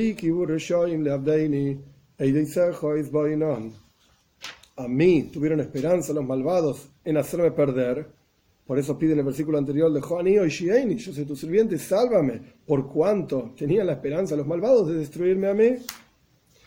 [4.76, 8.23] A mí tuvieron esperanza los malvados en hacerme perder.
[8.66, 12.40] Por eso pide el versículo anterior de Joaní y Shieni, yo soy tu sirviente, sálvame,
[12.66, 15.76] por cuanto tenían la esperanza los malvados de destruirme a mí.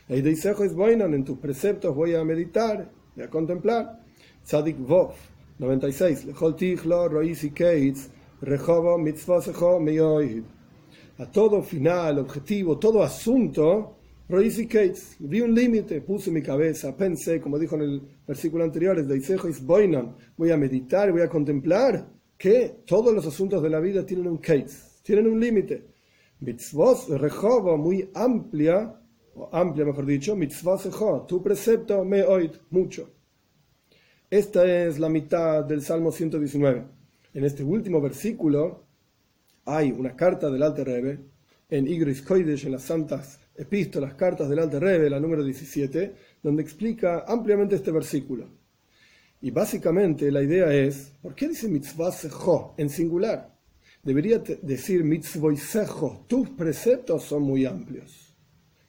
[0.09, 3.99] En tus preceptos voy a meditar, voy a contemplar.
[4.45, 5.13] Tzadik Vov,
[5.57, 6.27] 96.
[11.19, 13.96] A todo final, objetivo, todo asunto,
[14.29, 18.97] vi un límite, puse mi cabeza, pensé, como dijo en el versículo anterior,
[20.35, 24.37] voy a meditar, voy a contemplar que todos los asuntos de la vida tienen un
[24.37, 25.87] case, tienen un límite.
[26.41, 28.99] Mitzvot, rejobo, muy amplia,
[29.33, 30.77] o amplia mejor dicho, mitzvah
[31.25, 33.09] tu precepto me oid mucho.
[34.29, 36.83] Esta es la mitad del Salmo 119.
[37.33, 38.83] En este último versículo
[39.63, 41.19] hay una carta del Alte Rebbe
[41.69, 46.61] en Igris Koidesh, en las santas epístolas, cartas del Alte Rebbe, la número 17, donde
[46.61, 48.47] explica ampliamente este versículo.
[49.41, 53.55] Y básicamente la idea es, ¿por qué dice mitzvah sejo en singular?
[54.03, 55.03] Debería decir
[55.57, 58.35] sejo, tus preceptos son muy amplios.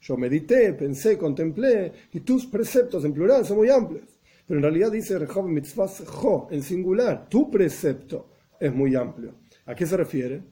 [0.00, 4.20] Yo medité, pensé, contemplé, y tus preceptos en plural son muy amplios.
[4.46, 9.34] Pero en realidad dice Rehov mitzvah sejo en singular, tu precepto es muy amplio.
[9.66, 10.42] ¿A qué se refiere?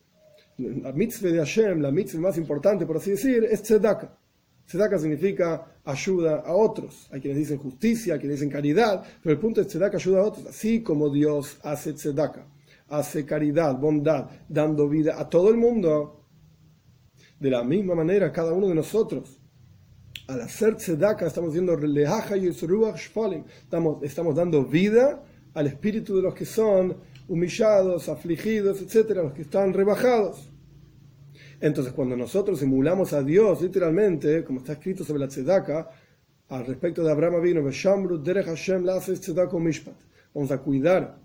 [0.58, 4.16] La mitzvah de Hashem, la mitzvah más importante, por así decir, es tzedaka.
[4.66, 7.08] Tzedaka significa ayuda a otros.
[7.12, 10.24] Hay quienes dicen justicia, hay quienes dicen caridad, pero el punto es tzedaka ayuda a
[10.24, 10.46] otros.
[10.46, 12.46] Así como Dios hace tzedaka,
[12.88, 16.24] hace caridad, bondad, dando vida a todo el mundo,
[17.38, 19.40] de la misma manera cada uno de nosotros.
[20.26, 21.78] Al hacer tzedaka estamos diciendo
[23.62, 25.22] estamos, estamos dando vida
[25.54, 26.96] al espíritu de los que son
[27.28, 30.50] humillados, afligidos, etcétera, los que están rebajados.
[31.60, 35.90] Entonces, cuando nosotros emulamos a Dios, literalmente, como está escrito sobre la tzedaka,
[36.48, 37.62] al respecto de Abraham vino,
[40.34, 41.18] vamos a cuidar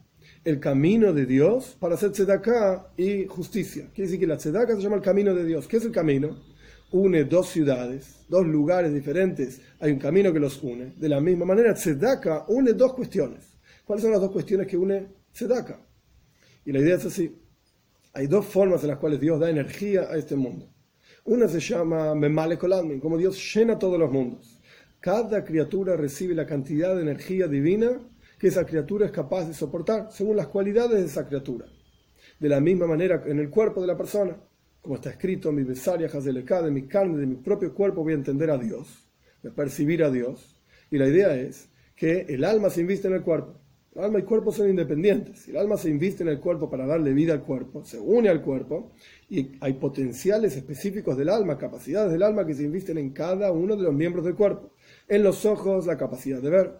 [0.44, 3.90] el camino de Dios para hacer tzedaka y justicia.
[3.94, 5.68] Quiere decir que la tzedaka se llama el camino de Dios.
[5.68, 6.38] ¿Qué es el camino?
[6.92, 9.62] Une dos ciudades, dos lugares diferentes.
[9.80, 10.94] Hay un camino que los une.
[10.98, 13.58] De la misma manera, tzedaka une dos cuestiones.
[13.86, 15.80] ¿Cuáles son las dos cuestiones que une tzedaka?
[16.66, 17.38] Y la idea es así.
[18.14, 20.68] Hay dos formas en las cuales Dios da energía a este mundo.
[21.26, 24.60] Una se llama Memale como Dios llena todos los mundos.
[25.00, 28.00] Cada criatura recibe la cantidad de energía divina
[28.38, 31.68] que esa criatura es capaz de soportar, según las cualidades de esa criatura.
[32.40, 34.36] De la misma manera en el cuerpo de la persona,
[34.82, 38.50] como está escrito, mi besaria de mi carne, de mi propio cuerpo voy a entender
[38.50, 39.08] a Dios,
[39.46, 40.60] a percibir a Dios.
[40.90, 43.61] Y la idea es que el alma se inviste en el cuerpo.
[43.94, 45.50] El alma y el cuerpo son independientes.
[45.50, 48.42] El alma se inviste en el cuerpo para darle vida al cuerpo, se une al
[48.42, 48.94] cuerpo
[49.30, 53.76] y hay potenciales específicos del alma, capacidades del alma que se invisten en cada uno
[53.76, 54.72] de los miembros del cuerpo.
[55.10, 56.78] En los ojos la capacidad de ver,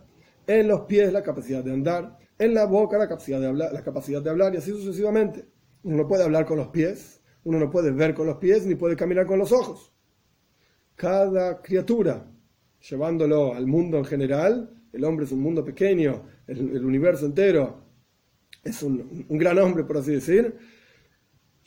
[0.48, 3.84] en los pies la capacidad de andar, en la boca la capacidad de hablar, la
[3.84, 5.46] capacidad de hablar y así sucesivamente.
[5.84, 8.76] Uno no puede hablar con los pies, uno no puede ver con los pies ni
[8.76, 9.94] puede caminar con los ojos.
[10.96, 12.26] Cada criatura,
[12.90, 17.78] llevándolo al mundo en general, el hombre es un mundo pequeño, el, universo entero
[18.64, 20.56] es un, gran hombre, por así decir,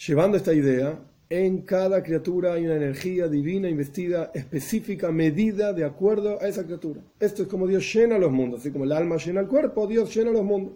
[0.07, 0.99] llevando esta idea,
[1.31, 7.01] en cada criatura hay una energía divina investida, específica, medida de acuerdo a esa criatura.
[7.19, 10.15] Esto es como Dios llena los mundos, así como el alma llena el cuerpo, Dios
[10.15, 10.75] llena los mundos.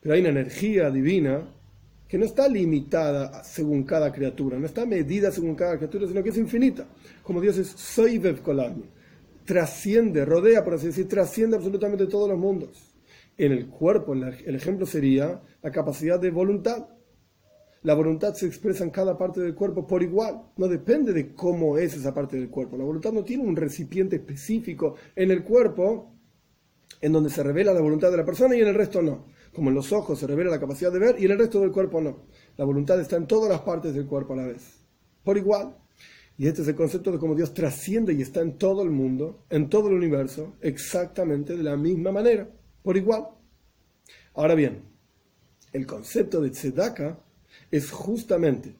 [0.00, 1.42] Pero hay una energía divina
[2.08, 6.30] que no está limitada según cada criatura, no está medida según cada criatura, sino que
[6.30, 6.86] es infinita.
[7.22, 8.82] Como Dios es Soivev Kolam,
[9.44, 12.91] trasciende, rodea, por así decir, trasciende absolutamente todos los mundos.
[13.38, 16.86] En el cuerpo, el ejemplo sería la capacidad de voluntad
[17.84, 20.40] la voluntad se expresa en cada parte del cuerpo por igual.
[20.56, 22.76] No depende de cómo es esa parte del cuerpo.
[22.76, 26.14] La voluntad no tiene un recipiente específico en el cuerpo
[27.00, 29.26] en donde se revela la voluntad de la persona y en el resto no.
[29.52, 31.72] Como en los ojos se revela la capacidad de ver y en el resto del
[31.72, 32.26] cuerpo no.
[32.56, 34.84] La voluntad está en todas las partes del cuerpo a la vez.
[35.24, 35.76] Por igual.
[36.38, 39.44] Y este es el concepto de cómo Dios trasciende y está en todo el mundo,
[39.50, 42.48] en todo el universo, exactamente de la misma manera.
[42.82, 43.28] Por igual.
[44.34, 44.82] Ahora bien,
[45.72, 47.18] el concepto de tzedaka
[47.70, 48.76] es justamente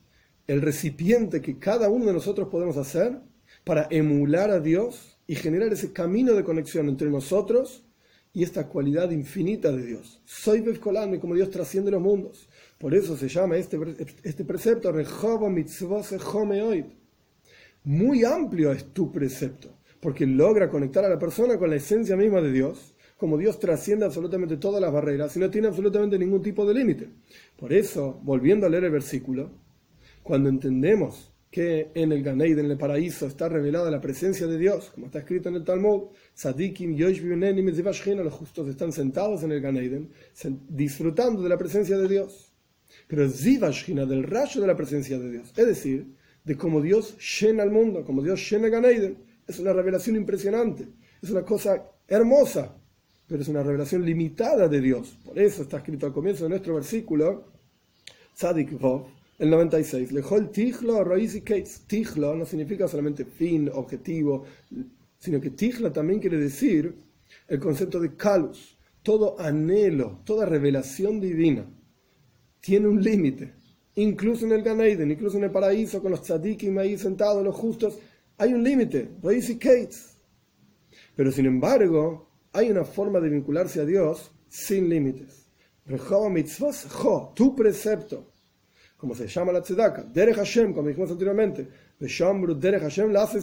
[0.46, 3.20] el recipiente que cada uno de nosotros podemos hacer
[3.64, 7.84] para emular a Dios y generar ese camino de conexión entre nosotros
[8.32, 10.20] y esta cualidad infinita de Dios.
[10.24, 12.48] Soy Befkolame, como Dios trasciende los mundos.
[12.78, 13.78] Por eso se llama este,
[14.24, 14.92] este precepto
[17.84, 22.40] Muy amplio es tu precepto, porque logra conectar a la persona con la esencia misma
[22.40, 22.91] de Dios
[23.22, 27.08] como Dios trasciende absolutamente todas las barreras y no tiene absolutamente ningún tipo de límite.
[27.56, 29.48] Por eso, volviendo a leer el versículo,
[30.24, 34.90] cuando entendemos que en el Ganeid, en el paraíso, está revelada la presencia de Dios,
[34.92, 40.10] como está escrito en el Talmud, Sadikim, los justos están sentados en el Ganeiden,
[40.68, 42.52] disfrutando de la presencia de Dios.
[43.06, 46.08] Pero Zivashina, del rayo de la presencia de Dios, es decir,
[46.42, 50.88] de cómo Dios llena el mundo, como Dios llena el Ganeiden, es una revelación impresionante,
[51.22, 52.81] es una cosa hermosa
[53.32, 55.16] pero es una revelación limitada de Dios.
[55.24, 57.44] Por eso está escrito al comienzo de nuestro versículo,
[58.36, 59.06] Tzadik Vov,
[59.38, 61.84] el 96, Lejol Tijlo, Kates.
[61.86, 64.44] Tijlo no significa solamente fin, objetivo,
[65.18, 66.94] sino que Tijlo también quiere decir
[67.48, 71.64] el concepto de Kalus, todo anhelo, toda revelación divina
[72.60, 73.54] tiene un límite.
[73.94, 77.98] Incluso en el Ganeiden, incluso en el paraíso, con los tzadikim ahí sentados, los justos,
[78.36, 80.18] hay un límite, Roisi Kates.
[81.16, 85.46] Pero sin embargo, hay una forma de vincularse a Dios sin límites.
[87.34, 88.32] Tu precepto,
[88.96, 91.66] como se llama la tzedaka, Derech Hashem, como dijimos anteriormente,
[91.98, 93.40] Derech Hashem la hace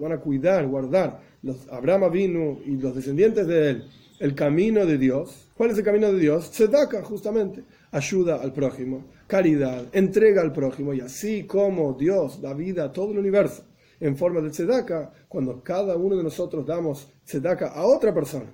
[0.00, 3.84] van a cuidar, guardar los Abraham vino y los descendientes de él
[4.18, 5.48] el camino de Dios.
[5.56, 6.50] ¿Cuál es el camino de Dios?
[6.50, 7.64] Tzedaka, justamente.
[7.90, 13.12] Ayuda al prójimo, caridad, entrega al prójimo, y así como Dios da vida a todo
[13.12, 13.64] el universo
[14.00, 18.50] en forma de tzedaka, cuando cada uno de nosotros damos tzedaka a otra persona.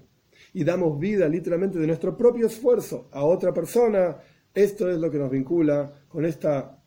[0.52, 4.16] Y damos vida literalmente de nuestro propio esfuerzo a otra persona,
[4.52, 6.82] esto es lo que nos vincula con esta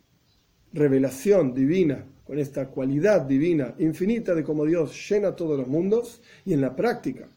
[0.73, 6.53] revelación divina, con esta cualidad divina infinita de cómo Dios llena todos los mundos y
[6.53, 7.29] en la práctica,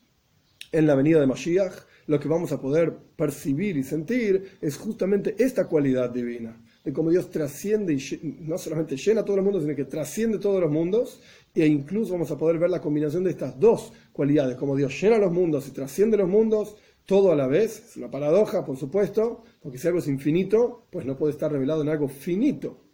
[0.72, 1.74] en la venida de Mashiach,
[2.06, 7.10] lo que vamos a poder percibir y sentir es justamente esta cualidad divina de cómo
[7.10, 11.20] Dios trasciende y no solamente llena todo el mundo, sino que trasciende todos los mundos,
[11.54, 15.18] e incluso vamos a poder ver la combinación de estas dos cualidades, como Dios llena
[15.18, 19.42] los mundos y trasciende los mundos, todo a la vez, es una paradoja, por supuesto,
[19.60, 22.84] porque si algo es infinito, pues no puede estar revelado en algo finito.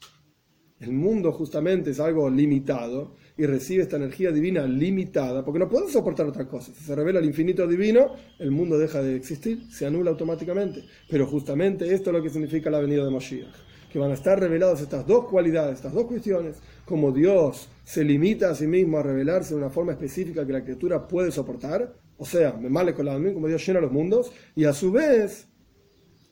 [0.78, 5.90] El mundo justamente es algo limitado y recibe esta energía divina limitada, porque no puede
[5.90, 6.72] soportar otra cosa.
[6.72, 10.84] Si se revela el infinito divino, el mundo deja de existir, se anula automáticamente.
[11.08, 13.56] Pero justamente esto es lo que significa la venida de Moshiach
[13.96, 18.50] que van a estar reveladas estas dos cualidades, estas dos cuestiones, como Dios se limita
[18.50, 22.26] a sí mismo a revelarse de una forma específica que la criatura puede soportar, o
[22.26, 25.46] sea, me male con la como Dios llena los mundos, y a su vez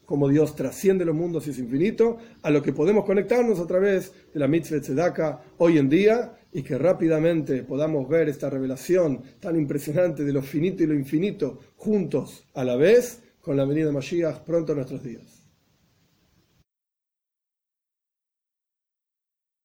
[0.04, 4.12] como Dios trasciende los mundos y es infinito, a lo que podemos conectarnos a través
[4.34, 9.56] de la mitzvah tzedaka hoy en día y que rápidamente podamos ver esta revelación tan
[9.56, 13.92] impresionante de lo finito y lo infinito juntos a la vez con la venida de
[13.92, 15.33] Mashiach pronto en nuestros días.